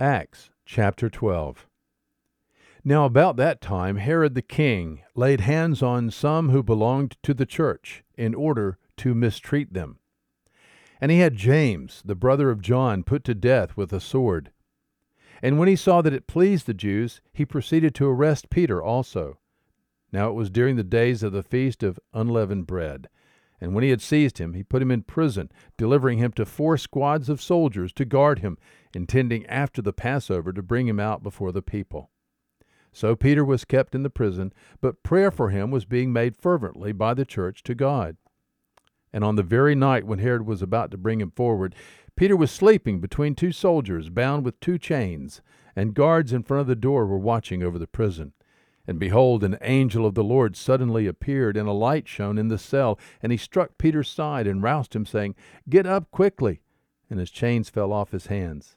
[0.00, 1.66] Acts chapter 12.
[2.82, 7.44] Now, about that time, Herod the king laid hands on some who belonged to the
[7.44, 9.98] church in order to mistreat them.
[11.02, 14.50] And he had James, the brother of John, put to death with a sword.
[15.42, 19.38] And when he saw that it pleased the Jews, he proceeded to arrest Peter also.
[20.12, 23.10] Now it was during the days of the feast of unleavened bread.
[23.60, 26.78] And when he had seized him, he put him in prison, delivering him to four
[26.78, 28.56] squads of soldiers to guard him,
[28.94, 32.10] intending after the Passover to bring him out before the people.
[32.92, 36.92] So Peter was kept in the prison, but prayer for him was being made fervently
[36.92, 38.16] by the church to God.
[39.12, 41.74] And on the very night when Herod was about to bring him forward,
[42.16, 45.42] Peter was sleeping between two soldiers, bound with two chains,
[45.76, 48.32] and guards in front of the door were watching over the prison.
[48.90, 52.58] And behold, an angel of the Lord suddenly appeared, and a light shone in the
[52.58, 52.98] cell.
[53.22, 55.36] And he struck Peter's side and roused him, saying,
[55.68, 56.60] Get up quickly.
[57.08, 58.74] And his chains fell off his hands.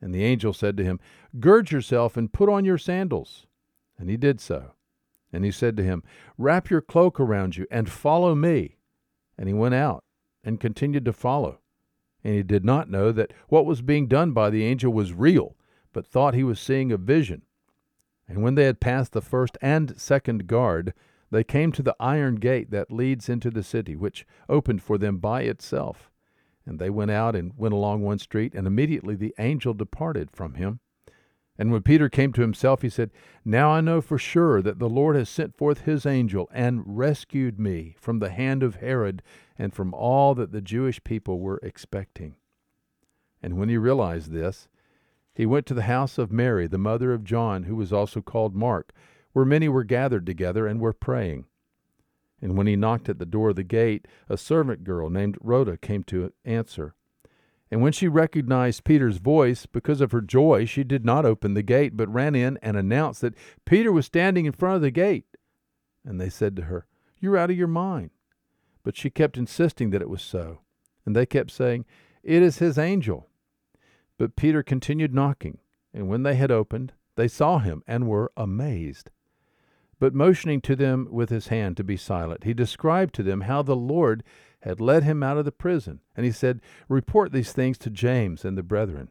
[0.00, 1.00] And the angel said to him,
[1.38, 3.46] Gird yourself and put on your sandals.
[3.98, 4.72] And he did so.
[5.34, 6.02] And he said to him,
[6.38, 8.78] Wrap your cloak around you and follow me.
[9.36, 10.02] And he went out
[10.42, 11.58] and continued to follow.
[12.24, 15.56] And he did not know that what was being done by the angel was real,
[15.92, 17.42] but thought he was seeing a vision.
[18.32, 20.94] And when they had passed the first and second guard,
[21.30, 25.18] they came to the iron gate that leads into the city, which opened for them
[25.18, 26.10] by itself.
[26.64, 30.54] And they went out and went along one street, and immediately the angel departed from
[30.54, 30.80] him.
[31.58, 33.10] And when Peter came to himself, he said,
[33.44, 37.60] Now I know for sure that the Lord has sent forth his angel and rescued
[37.60, 39.22] me from the hand of Herod
[39.58, 42.36] and from all that the Jewish people were expecting.
[43.42, 44.68] And when he realized this,
[45.34, 48.54] he went to the house of Mary, the mother of John, who was also called
[48.54, 48.92] Mark,
[49.32, 51.46] where many were gathered together and were praying.
[52.40, 55.76] And when he knocked at the door of the gate, a servant girl named Rhoda
[55.76, 56.94] came to answer.
[57.70, 61.62] And when she recognized Peter's voice, because of her joy, she did not open the
[61.62, 65.24] gate, but ran in and announced that Peter was standing in front of the gate.
[66.04, 66.86] And they said to her,
[67.18, 68.10] You're out of your mind.
[68.82, 70.60] But she kept insisting that it was so.
[71.06, 71.86] And they kept saying,
[72.22, 73.30] It is his angel.
[74.22, 75.58] But Peter continued knocking,
[75.92, 79.10] and when they had opened, they saw him and were amazed.
[79.98, 83.62] But motioning to them with his hand to be silent, he described to them how
[83.62, 84.22] the Lord
[84.60, 86.02] had led him out of the prison.
[86.16, 89.08] And he said, Report these things to James and the brethren.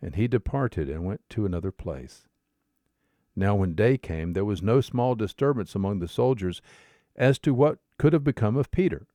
[0.00, 2.26] And he departed and went to another place.
[3.36, 6.62] Now, when day came, there was no small disturbance among the soldiers
[7.14, 9.06] as to what could have become of Peter.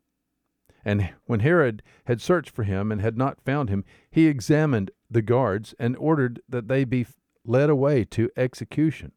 [0.85, 5.21] And when Herod had searched for him and had not found him, he examined the
[5.21, 7.05] guards and ordered that they be
[7.45, 9.11] led away to execution.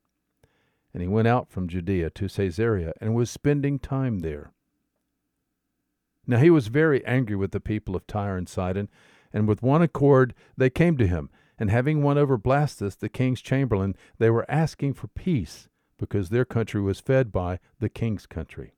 [0.92, 4.52] And he went out from Judea to Caesarea and was spending time there.
[6.26, 8.88] Now he was very angry with the people of Tyre and Sidon,
[9.32, 11.30] and with one accord they came to him.
[11.58, 15.68] And having won over Blastus, the king's chamberlain, they were asking for peace,
[15.98, 18.74] because their country was fed by the king's country.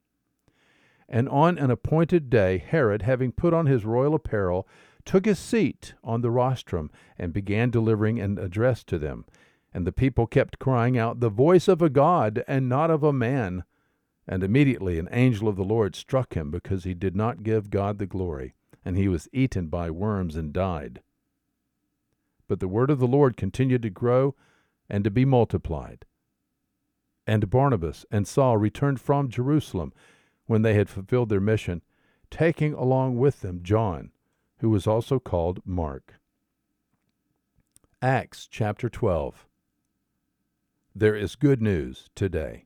[1.08, 4.68] And on an appointed day, Herod, having put on his royal apparel,
[5.06, 9.24] took his seat on the rostrum and began delivering an address to them.
[9.72, 13.12] And the people kept crying out, The voice of a God and not of a
[13.12, 13.64] man.
[14.28, 17.98] And immediately an angel of the Lord struck him because he did not give God
[17.98, 21.00] the glory, and he was eaten by worms and died.
[22.48, 24.34] But the word of the Lord continued to grow
[24.90, 26.04] and to be multiplied.
[27.26, 29.92] And Barnabas and Saul returned from Jerusalem
[30.46, 31.82] when they had fulfilled their mission,
[32.30, 34.10] taking along with them John,
[34.58, 36.20] who was also called Mark.
[38.02, 39.46] Acts chapter 12.
[40.94, 42.65] There is good news today.